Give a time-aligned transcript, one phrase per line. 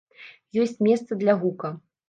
[0.63, 1.75] Ёсць месца для гука.